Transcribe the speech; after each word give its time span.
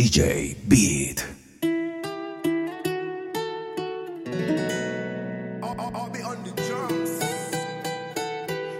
DJ 0.00 0.56
Beat. 0.66 1.20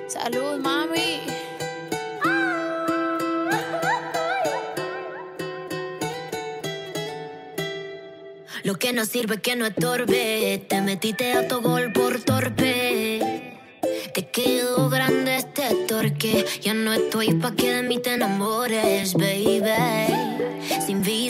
Salud, 0.09 0.59
mami. 0.63 1.21
Lo 8.65 8.77
que 8.77 8.95
no 8.95 9.05
sirve 9.05 9.43
que 9.43 9.57
no 9.57 9.67
estorbe, 9.67 10.65
te 10.67 10.81
metiste 10.81 11.35
a 11.35 11.47
tu 11.47 11.61
gol 11.61 11.93
por 11.93 12.19
torpe. 12.23 13.59
Te 14.15 14.31
quedó 14.31 14.89
grande 14.89 15.37
este 15.37 15.85
torque, 15.87 16.47
ya 16.63 16.73
no 16.73 16.95
estoy 16.95 17.35
pa' 17.35 17.55
que 17.55 17.75
de 17.75 17.83
mí 17.83 17.99
te 17.99 18.15
enamores, 18.15 19.13
baby 19.13 20.30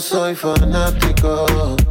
soy 0.00 0.34
fanático. 0.34 1.87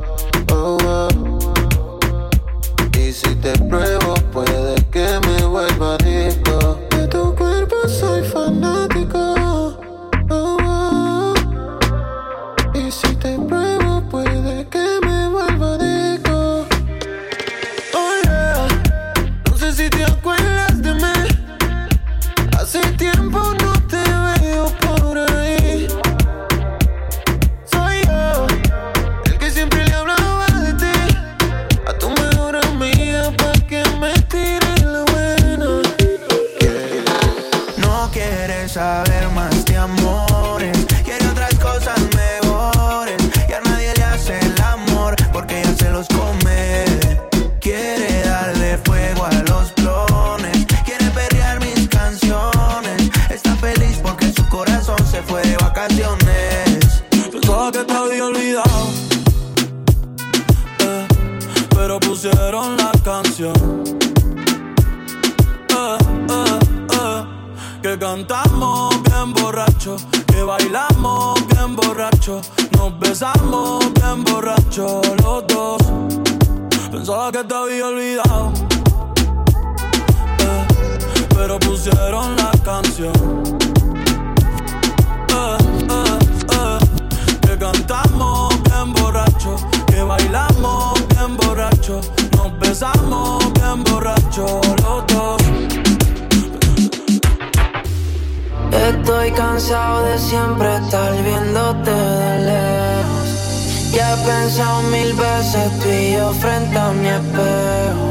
A 107.47 108.06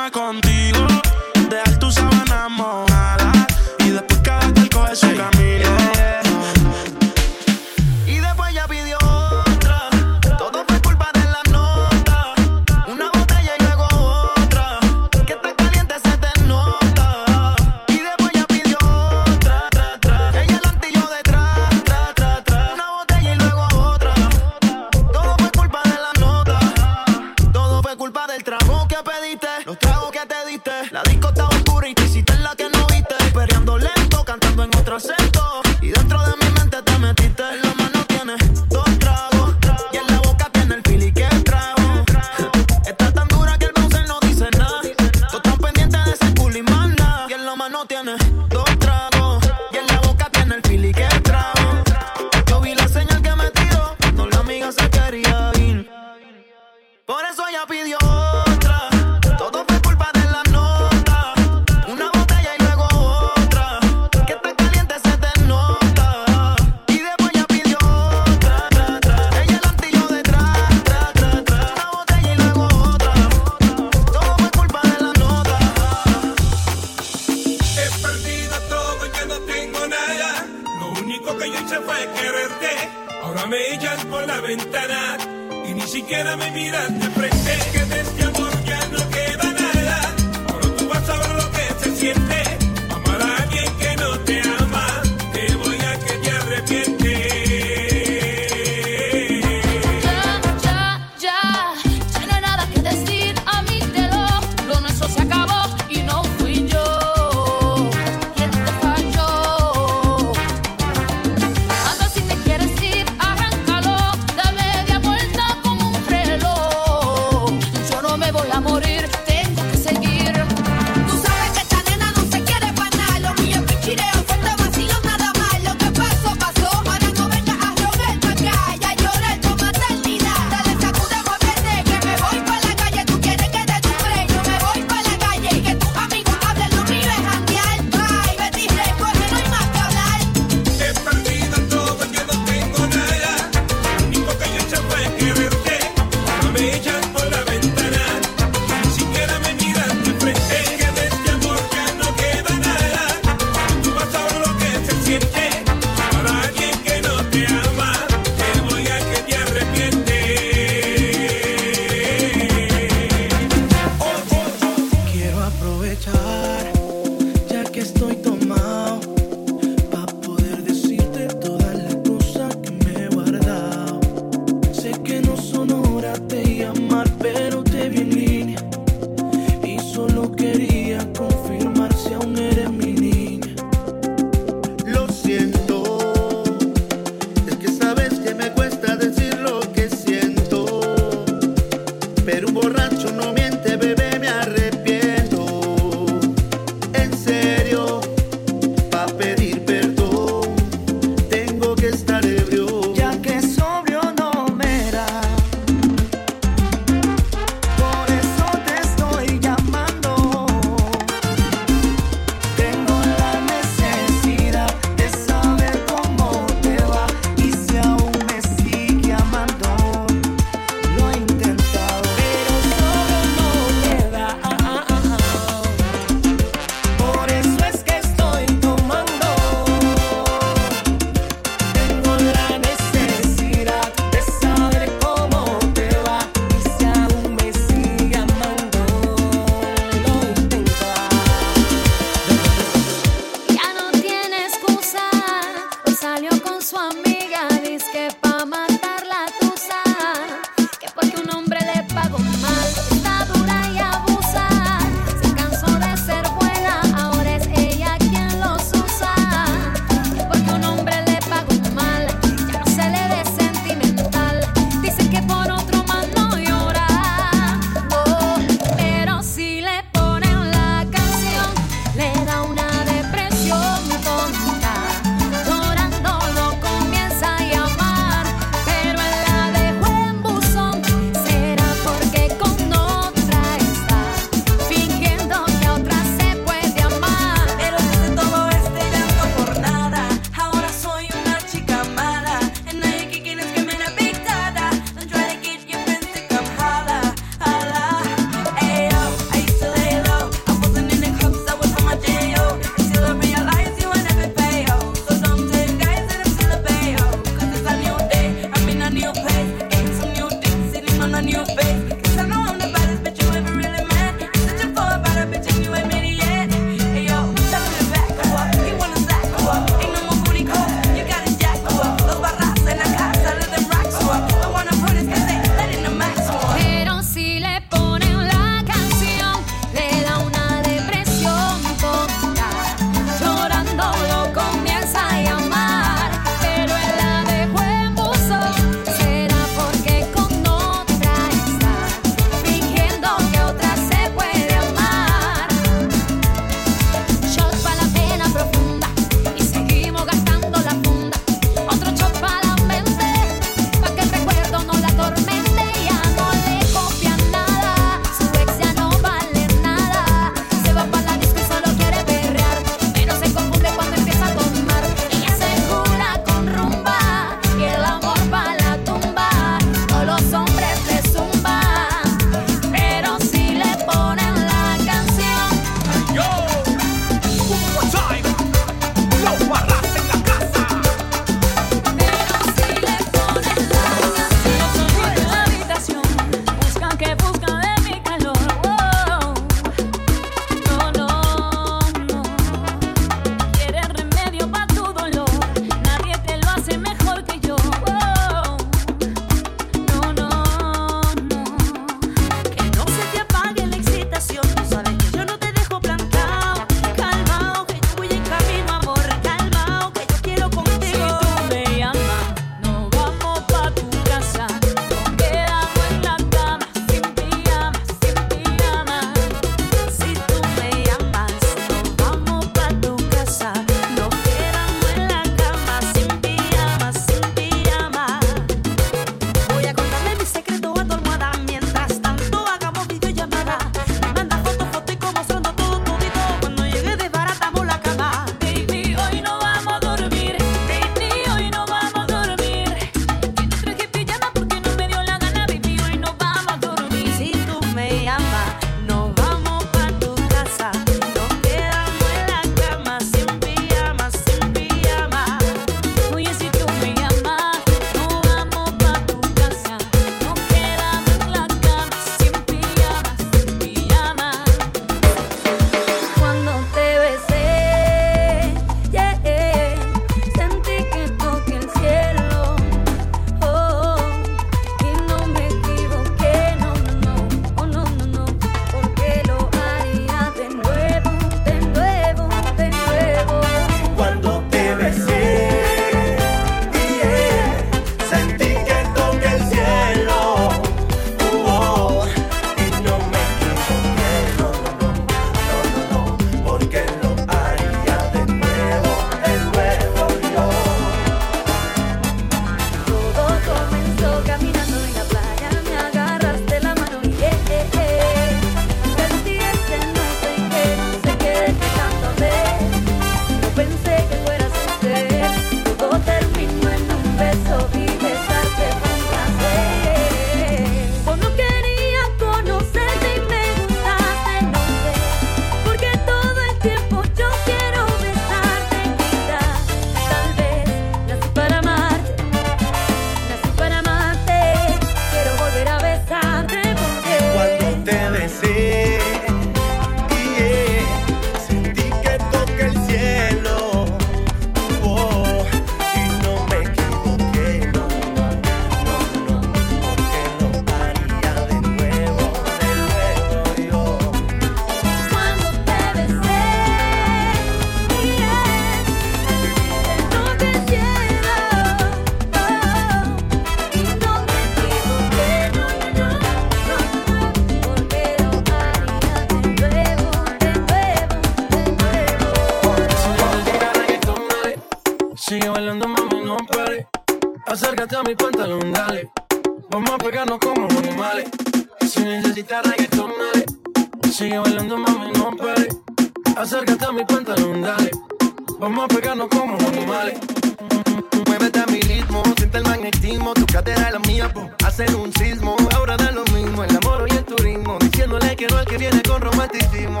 diciéndole 598.44 598.66
que 598.66 598.78
viene 598.78 599.02
con 599.02 599.20
romanticismo. 599.22 600.00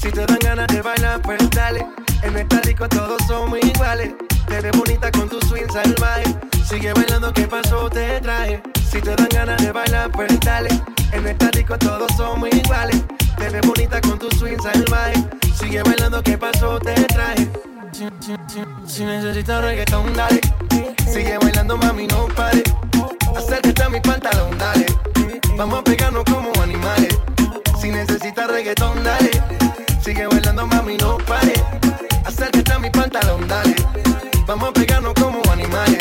Si 0.00 0.10
te 0.10 0.24
dan 0.26 0.38
ganas 0.40 0.66
de 0.68 0.82
bailar, 0.82 1.20
pues 1.22 1.38
dale. 1.50 1.84
En 2.22 2.36
esta 2.36 2.60
disco 2.60 2.88
todos 2.88 3.20
somos 3.26 3.58
iguales. 3.62 4.14
Te 4.46 4.60
ves 4.60 4.72
bonita 4.76 5.10
con 5.10 5.28
tu 5.28 5.40
swing 5.46 5.68
salvaje. 5.72 6.24
Sigue 6.68 6.92
bailando, 6.92 7.32
¿qué 7.32 7.46
pasó? 7.46 7.90
Te 7.90 8.20
traje. 8.20 8.62
Si 8.90 9.00
te 9.00 9.14
dan 9.16 9.28
ganas 9.30 9.62
de 9.62 9.72
bailar, 9.72 10.10
pues 10.12 10.38
dale. 10.40 10.68
En 11.12 11.26
esta 11.26 11.50
disco 11.50 11.76
todos 11.78 12.10
somos 12.16 12.48
iguales. 12.52 13.02
Te 13.36 13.48
ves 13.48 13.66
bonita 13.66 14.00
con 14.00 14.18
tu 14.18 14.30
swing 14.36 14.58
salvaje. 14.60 15.14
Sigue 15.58 15.82
bailando, 15.82 16.22
¿qué 16.22 16.38
pasó? 16.38 16.78
Te 16.78 16.94
traje. 17.04 17.48
Si 18.86 19.04
necesitas 19.04 19.62
reggaetón, 19.62 20.12
dale. 20.14 20.40
Sigue 21.10 21.38
bailando, 21.38 21.76
mami, 21.76 22.06
no 22.06 22.28
pare. 22.28 22.62
Acércate 23.36 23.82
a 23.82 23.88
mi 23.88 24.00
pantalón, 24.00 24.56
dale. 24.58 24.86
Vamos 25.56 25.80
a 25.80 25.82
pegarnos 25.82 26.24
como 26.24 26.52
animales. 26.62 27.18
Si 27.80 27.90
necesitas 27.90 28.48
reggaetón, 28.48 29.04
dale. 29.04 29.30
Sigue 30.02 30.26
bailando, 30.26 30.66
mami, 30.66 30.96
no 30.96 31.16
pare. 31.18 31.54
Acércate 32.24 32.72
a 32.72 32.78
mi 32.78 32.90
pantalón, 32.90 33.46
dale. 33.46 33.76
Vamos 34.46 34.70
a 34.70 34.72
pegarnos 34.72 35.14
como 35.14 35.40
animales. 35.52 35.98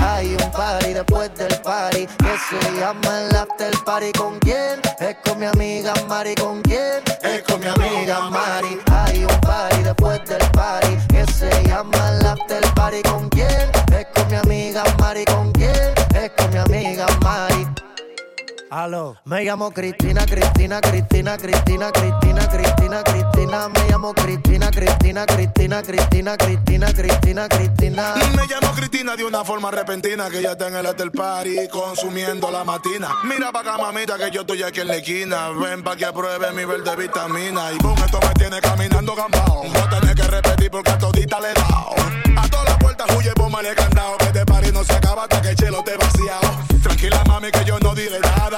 Hay 0.00 0.34
un 0.34 0.50
party 0.50 0.94
después 0.94 1.34
del 1.34 1.54
party 1.60 2.06
que 2.06 2.34
se 2.48 2.80
llama 2.80 3.20
el 3.20 3.36
after 3.36 3.72
party. 3.84 4.12
¿Con 4.12 4.38
quién? 4.38 4.80
Es 4.98 5.16
con 5.24 5.38
mi 5.38 5.46
amiga 5.46 5.92
Mari. 6.08 6.34
¿Con 6.36 6.62
quién? 6.62 7.02
Es 7.22 7.42
con 7.42 7.60
mi 7.60 7.66
amiga 7.66 8.30
Mari. 8.30 8.80
Hay 8.90 9.24
un 9.24 9.40
party 9.42 9.82
después 9.82 10.24
del 10.24 10.50
party 10.52 10.96
que 11.08 11.26
se 11.32 11.50
llama 11.64 12.10
el 12.12 12.26
after 12.26 12.62
party. 12.74 13.02
¿Con 13.02 13.28
quién? 13.28 13.70
Es 13.92 14.06
con 14.14 14.26
mi 14.28 14.36
amiga 14.36 14.84
Mari. 14.98 15.24
¿Con 15.26 15.52
quién? 15.52 15.97
Aló. 18.70 19.16
Me 19.24 19.44
llamo 19.44 19.70
Cristina, 19.70 20.26
Cristina, 20.26 20.80
Cristina, 20.80 21.38
Cristina, 21.38 21.90
Cristina, 21.90 22.48
Cristina, 22.48 23.02
Cristina. 23.02 23.68
Me 23.68 23.88
llamo 23.88 24.12
Cristina, 24.12 24.70
Cristina, 24.70 25.24
Cristina, 25.24 25.82
Cristina, 25.82 26.36
Cristina, 26.36 26.92
Cristina, 26.92 27.48
Cristina. 27.48 28.14
Me 28.36 28.46
llamo 28.46 28.72
Cristina 28.74 29.16
de 29.16 29.24
una 29.24 29.42
forma 29.42 29.70
repentina 29.70 30.28
que 30.28 30.42
ya 30.42 30.52
está 30.52 30.68
en 30.68 30.76
el 30.76 30.86
hotel 30.86 31.10
party 31.10 31.68
consumiendo 31.68 32.50
la 32.50 32.62
matina. 32.64 33.08
Mira 33.24 33.50
pa' 33.52 33.60
acá, 33.60 33.78
mamita, 33.78 34.18
que 34.18 34.30
yo 34.30 34.42
estoy 34.42 34.62
aquí 34.62 34.80
en 34.80 34.88
la 34.88 34.96
esquina. 34.96 35.48
Ven 35.50 35.82
pa' 35.82 35.96
que 35.96 36.04
apruebe 36.04 36.52
mi 36.52 36.66
verde 36.66 36.94
vitamina. 36.96 37.72
Y 37.72 37.78
con 37.78 37.96
esto 37.98 38.20
me 38.20 38.34
tiene 38.34 38.60
caminando 38.60 39.14
gambao. 39.14 39.64
A 39.64 39.88
tener 39.88 40.14
que 40.14 40.24
repetir 40.24 40.70
porque 40.70 40.90
a 40.90 40.98
todita 40.98 41.40
le 41.40 41.52
he 41.52 41.54
dado. 41.54 41.94
A 42.36 42.48
todas 42.48 42.66
las 42.66 42.76
puertas 42.78 43.06
huye, 43.16 43.32
bomba 43.34 43.62
le 43.62 43.72
he 43.72 43.74
candado. 43.74 44.18
Que 44.18 44.26
este 44.26 44.44
party 44.44 44.72
no 44.72 44.84
se 44.84 44.92
acaba 44.92 45.22
hasta 45.22 45.40
que 45.40 45.48
el 45.48 45.56
chelo 45.56 45.82
te 45.82 45.96
vaciado. 45.96 46.68
Tranquila, 46.82 47.24
mami, 47.26 47.50
que 47.50 47.64
yo 47.64 47.78
no 47.80 47.94
diré 47.94 48.20
nada. 48.20 48.57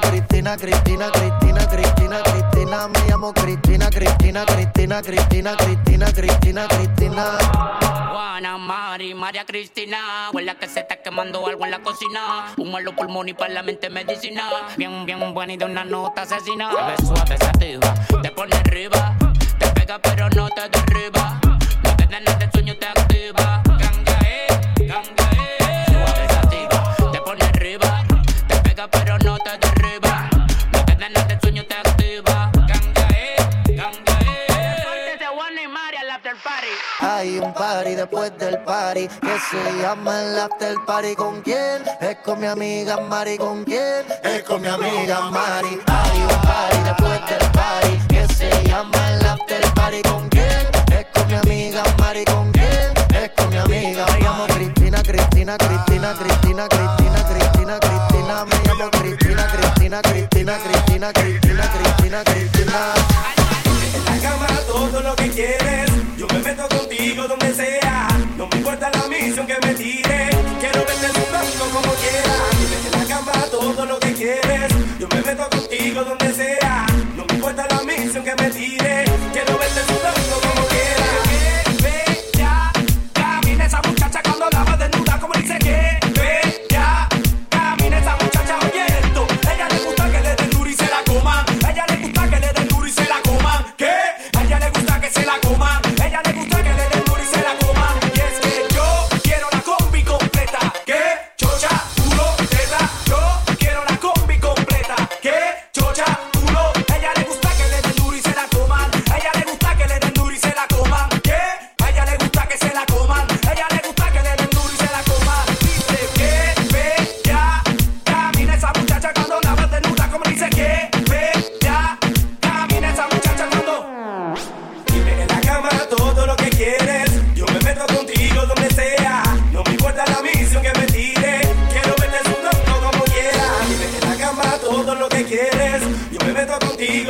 Cristina, 0.00 0.56
Cristina, 0.56 0.56
Cristina, 0.56 1.10
Cristina, 1.10 1.66
Cristina, 1.68 2.22
Cristina. 2.22 2.88
Me 2.88 2.98
llamo 3.08 3.32
Cristina, 3.32 3.88
Cristina, 3.90 4.44
Cristina, 4.44 5.02
Cristina, 5.02 5.56
Cristina, 5.56 6.12
Cristina, 6.12 6.68
Cristina. 6.68 7.38
Juana, 8.10 8.58
Mari, 8.58 9.14
María 9.14 9.44
Cristina. 9.44 10.30
Huele 10.32 10.56
que 10.56 10.68
se 10.68 10.80
está 10.80 10.96
quemando 10.96 11.46
algo 11.46 11.64
en 11.64 11.70
la 11.70 11.80
cocina. 11.80 12.54
Humo 12.56 12.78
en 12.78 12.84
los 12.84 12.94
pulmones 12.94 13.32
y 13.32 13.34
para 13.36 13.52
la 13.52 13.62
mente 13.62 13.90
medicina. 13.90 14.42
Bien, 14.76 15.04
bien 15.06 15.34
buena 15.34 15.52
y 15.52 15.56
de 15.56 15.64
una 15.64 15.84
nota 15.84 16.22
asesina. 16.22 16.70
Te 16.70 17.04
suave, 17.04 17.36
sativa. 17.38 17.94
Te 18.22 18.30
pone 18.30 18.56
arriba. 18.56 19.16
Te 19.58 19.66
pega 19.68 19.98
pero 19.98 20.28
no 20.30 20.48
te 20.48 20.68
derriba. 20.68 21.40
No 21.82 21.96
te 21.96 22.06
dan 22.06 22.38
de 22.38 22.50
sueño, 22.52 22.76
te 22.76 22.86
activa. 22.86 23.62
Hay 37.06 37.38
un 37.38 37.52
party 37.52 37.96
después 37.96 38.32
del 38.38 38.58
party 38.60 39.08
que 39.08 39.38
se 39.50 39.82
llama 39.82 40.22
el 40.22 40.38
after 40.38 40.74
party. 40.86 41.14
¿Con 41.14 41.42
quién? 41.42 41.82
Es 42.00 42.16
con 42.24 42.40
mi 42.40 42.46
amiga 42.46 42.96
Mari. 42.96 43.36
¿Con 43.36 43.62
quién? 43.64 44.06
Es 44.22 44.42
con 44.44 44.62
mi 44.62 44.68
amiga 44.68 45.20
Mari. 45.30 45.80
Hay 45.86 46.20
un 46.22 46.40
party 46.40 46.78
después 46.82 47.20
del 47.28 47.50
party 47.50 47.98
que 48.08 48.34
se 48.34 48.50
llama 48.68 49.12
el 49.12 49.26
after 49.26 49.74
party. 49.74 50.00
¿Con 50.00 50.30
quién? 50.30 50.66
Es 50.98 51.06
con 51.12 51.26
mi 51.26 51.34
amiga 51.34 51.82
Mari. 51.98 52.24
¿Con 52.24 52.50
quién? 52.52 53.22
Es 53.22 53.30
con 53.36 53.50
mi 53.50 53.58
amiga. 53.58 54.06
Me 54.06 54.20
llamo 54.20 54.46
Cristina, 54.46 55.02
Cristina, 55.02 55.58
Cristina, 55.58 56.14
Cristina, 56.14 56.68
Cristina, 56.68 57.28
Cristina, 57.28 57.80
Cristina. 57.80 58.44
Me 58.46 58.56
llamo 58.64 58.90
Cristina, 58.90 59.46
Cristina, 59.46 60.00
Cristina, 60.00 60.58
Cristina, 60.58 61.12
Cristina, 61.12 61.68
Cristina, 61.68 62.24
Cristina. 62.24 62.94
En 63.94 64.04
la 64.06 64.22
cama 64.22 64.46
todo 64.66 65.00
lo 65.02 65.14
que 65.16 65.28
quieres. 65.28 65.83
Contigo 67.04 67.28
donde 67.28 67.52
sea. 67.52 68.08
No 68.38 68.46
me 68.46 68.56
importa 68.56 68.90
la 68.90 69.06
misión 69.08 69.46
que 69.46 69.56
me 69.66 69.74
tire. 69.74 70.33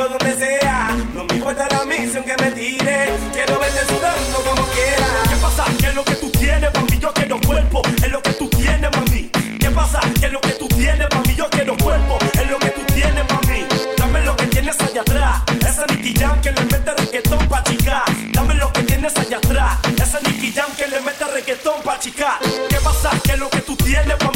Donde 0.03 0.35
sea. 0.35 0.95
No 1.13 1.23
me 1.23 1.35
importa 1.35 1.67
la 1.71 1.85
misión 1.85 2.23
que 2.23 2.35
me 2.43 2.51
tire. 2.51 3.13
Quiero 3.31 3.59
verte 3.59 3.79
sudando 3.87 4.37
como 4.43 4.67
quieras. 4.73 5.29
¿Qué 5.29 5.35
pasa? 5.37 5.65
¿Qué 5.79 5.87
es 5.87 5.95
lo 5.95 6.03
que 6.03 6.15
tú 6.15 6.29
tienes, 6.31 6.73
mami? 6.73 6.99
Yo 6.99 7.13
quiero 7.13 7.39
cuerpo. 7.41 7.81
Es 8.03 8.11
lo 8.11 8.21
que 8.21 8.33
tú 8.33 8.49
tienes, 8.49 8.91
mami. 8.91 9.29
¿Qué 9.59 9.69
pasa? 9.71 9.99
¿Qué 10.19 10.25
es 10.25 10.31
lo 10.33 10.41
que 10.41 10.51
tú 10.51 10.67
tienes, 10.67 11.07
mami? 11.13 11.35
Yo 11.35 11.49
quiero 11.49 11.77
cuerpo. 11.77 12.17
Es 12.33 12.49
lo 12.49 12.59
que 12.59 12.69
tú 12.71 12.81
tienes, 12.93 13.23
mami. 13.31 13.65
Dame 13.97 14.21
lo 14.21 14.35
que 14.35 14.47
tienes 14.47 14.79
allá 14.81 15.01
atrás. 15.01 15.41
Ese 15.61 15.85
Nicky 15.93 16.19
Jam 16.19 16.41
que 16.41 16.51
le 16.51 16.61
mete 16.65 16.93
reggaetón 16.93 17.47
pa' 17.47 17.63
chicar. 17.63 18.03
Dame 18.33 18.53
lo 18.55 18.71
que 18.73 18.83
tienes 18.83 19.15
allá 19.17 19.37
atrás. 19.37 19.77
Ese 20.01 20.19
Nicky 20.23 20.51
Jam 20.51 20.71
que 20.77 20.87
le 20.87 20.99
mete 21.01 21.25
reggaetón 21.25 21.81
pa' 21.83 21.99
chicar. 21.99 22.39
¿Qué 22.69 22.77
pasa? 22.83 23.11
Que 23.23 23.37
lo 23.37 23.49
que 23.49 23.61
tú 23.61 23.75
tienes 23.77 24.17
pa' 24.17 24.34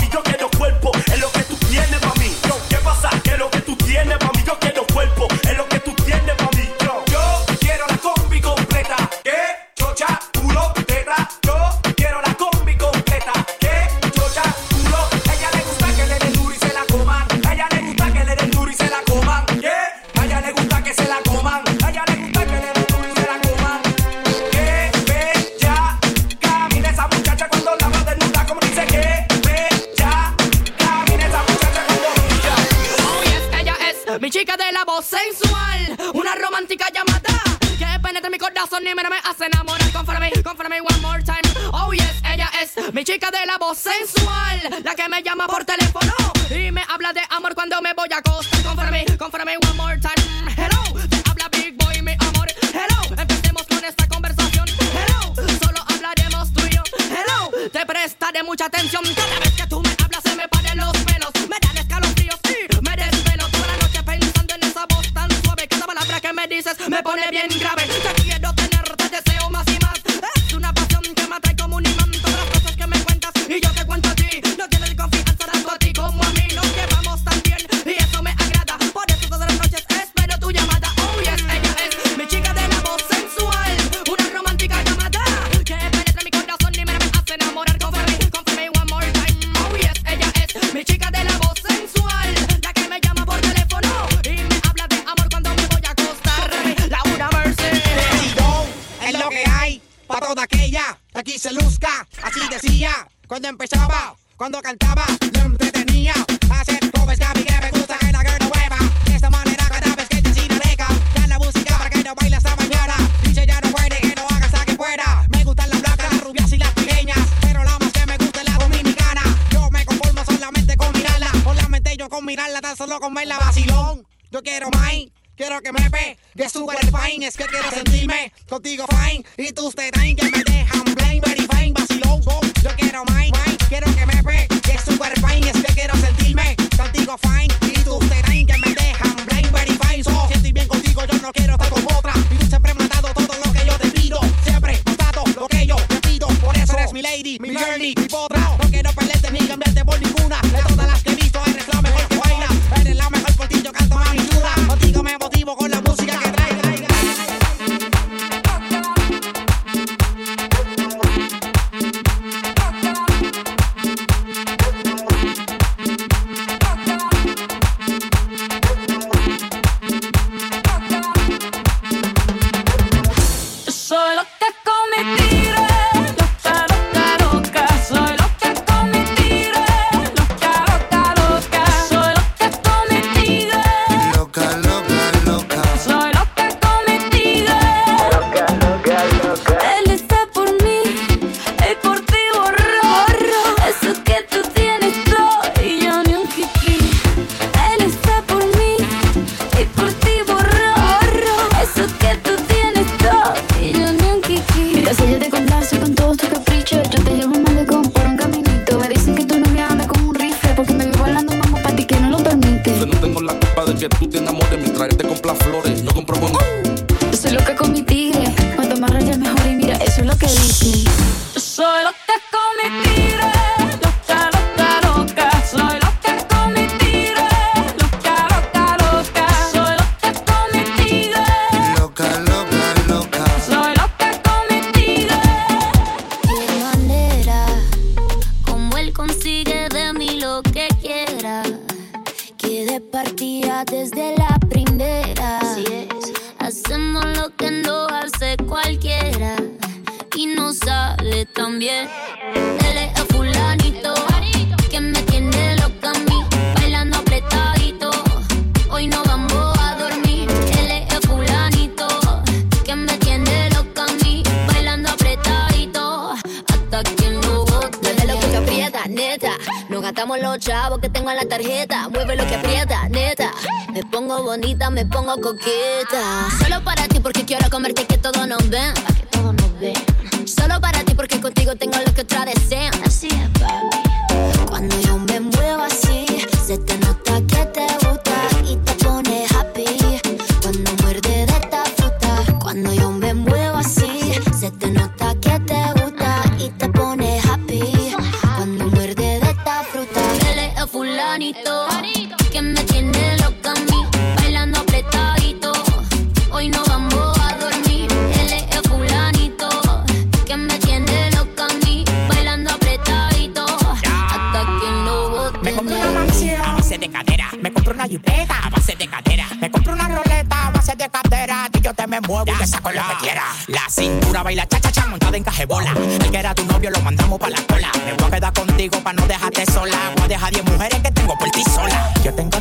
jipeta 317.90 318.38
a 318.44 318.50
base 318.50 318.76
de 318.76 318.88
cadera. 318.88 319.28
Me 319.42 319.50
compro 319.50 319.74
una 319.74 319.88
roleta 319.88 320.48
a 320.48 320.52
base 320.52 320.76
de 320.76 320.90
cadera. 320.90 321.50
Que 321.52 321.60
yo 321.60 321.74
te 321.74 321.88
me 321.88 322.00
muevo 322.02 322.26
ya, 322.26 322.34
y 322.34 322.38
te 322.38 322.48
saco 322.48 322.72
lo 322.72 322.82
que 322.88 322.96
quiera. 323.02 323.24
La 323.48 323.68
cintura 323.70 324.22
baila 324.24 324.46
cha-cha-cha 324.46 324.86
montada 324.86 325.18
en 325.18 325.24
cajebola. 325.24 325.72
El 325.72 326.12
que 326.12 326.18
era 326.18 326.36
tu 326.36 326.46
novio 326.46 326.70
lo 326.70 326.80
mandamos 326.82 327.20
para 327.20 327.32
la 327.32 327.42
cola. 327.48 327.72
Me 327.86 327.94
voy 327.94 328.08
a 328.08 328.12
quedar 328.12 328.34
contigo 328.34 328.80
para 328.84 328.94
no 328.94 329.08
dejarte 329.08 329.46
sola. 329.48 329.78
Voy 329.96 330.06
a 330.06 330.08
dejar 330.08 330.32
10 330.32 330.46
mujeres 330.46 330.80
que 330.82 330.92
tengo 330.92 331.18
por 331.18 331.30
ti 331.32 331.44
sola. 331.44 331.92
Yo 332.04 332.14
tengo 332.14 332.39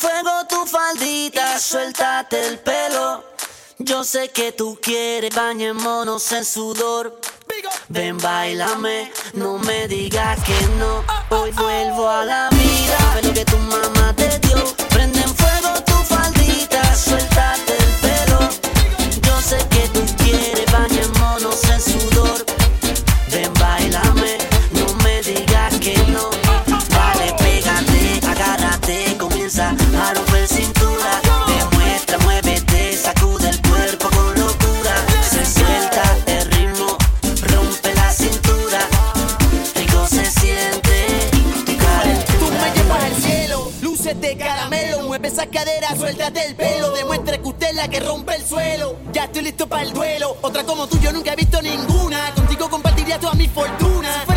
fuego 0.00 0.46
tu 0.48 0.64
faldita, 0.64 1.58
suéltate 1.58 2.46
el 2.48 2.58
pelo. 2.60 3.22
Yo 3.78 4.02
sé 4.02 4.30
que 4.30 4.52
tú 4.52 4.78
quieres, 4.80 5.34
bañémonos 5.34 6.32
en 6.32 6.44
sudor. 6.44 7.20
Ven, 7.88 8.16
bailame, 8.18 9.12
no 9.34 9.58
me 9.58 9.88
digas 9.88 10.38
que 10.44 10.58
no. 10.78 11.04
Hoy 11.28 11.50
vuelvo 11.52 12.08
a 12.08 12.24
la 12.24 12.48
vida, 12.50 12.98
ve 13.14 13.22
lo 13.28 13.34
que 13.34 13.44
tu 13.44 13.58
mamá 13.58 14.14
te 14.16 14.38
dio. 14.38 14.64
Prende 14.88 15.20
en 15.20 15.34
fuego 15.34 15.70
tu 15.84 15.96
faldita, 16.14 16.82
suéltate 16.96 17.76
el 17.76 17.92
pelo. 18.06 18.38
Yo 19.26 19.40
sé 19.42 19.58
que 19.68 19.86
tú 19.88 20.02
quieres, 20.22 20.66
bañémonos 20.72 21.62
en 21.64 21.80
sudor. 21.80 22.46
Ven, 23.30 23.52
bailame. 23.54 24.49
cabeza, 29.60 29.74
mano 29.92 30.20
cintura. 30.46 31.20
Demuestra, 31.46 32.18
muévete, 32.18 32.96
sacude 32.96 33.50
el 33.50 33.60
cuerpo 33.62 34.08
con 34.08 34.34
locura. 34.34 34.94
Se 35.28 35.44
suelta 35.44 36.02
el 36.26 36.50
ritmo, 36.50 36.96
rompe 37.42 37.94
la 37.94 38.10
cintura. 38.10 38.78
Rico 39.74 40.06
se 40.06 40.24
siente 40.30 41.06
calentura. 41.78 42.38
Tú 42.38 42.46
me 42.46 42.74
llevas 42.74 43.04
al 43.04 43.14
cielo, 43.16 43.72
luces 43.82 44.20
de 44.20 44.36
caramelo. 44.36 45.02
Mueve 45.02 45.28
esa 45.28 45.46
cadera, 45.46 45.94
suéltate 45.96 46.46
el 46.46 46.54
pelo. 46.54 46.92
Demuestra 46.92 47.38
que 47.38 47.48
usted 47.48 47.68
es 47.68 47.76
la 47.76 47.88
que 47.88 48.00
rompe 48.00 48.36
el 48.36 48.46
suelo. 48.46 48.96
Ya 49.12 49.24
estoy 49.24 49.42
listo 49.42 49.68
para 49.68 49.82
el 49.82 49.92
duelo. 49.92 50.36
Otra 50.40 50.64
como 50.64 50.86
tú, 50.86 50.98
yo 51.00 51.12
nunca 51.12 51.32
he 51.32 51.36
visto 51.36 51.60
ninguna. 51.60 52.32
Contigo 52.34 52.70
compartiría 52.70 53.18
toda 53.18 53.34
mi 53.34 53.48
fortuna 53.48 54.29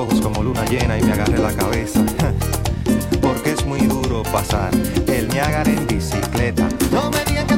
ojos 0.00 0.20
como 0.20 0.42
luna 0.42 0.64
llena 0.64 0.98
y 0.98 1.02
me 1.02 1.12
agarré 1.12 1.38
la 1.38 1.52
cabeza. 1.52 2.00
Porque 3.20 3.52
es 3.52 3.64
muy 3.66 3.80
duro 3.80 4.22
pasar 4.22 4.70
el 5.06 5.28
Niágara 5.28 5.70
en 5.70 5.86
bicicleta. 5.86 6.68
No 6.90 7.10
me 7.10 7.46
que 7.46 7.56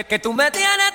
Que, 0.00 0.06
que, 0.06 0.18
tú 0.18 0.32
me 0.32 0.50
tienes 0.50 0.94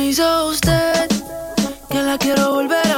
Me 0.00 0.06
hizo 0.08 0.46
usted? 0.46 1.08
Que 1.90 2.02
la 2.02 2.16
quiero 2.16 2.54
volver 2.54 2.89